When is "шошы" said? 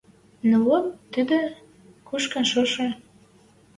2.51-2.87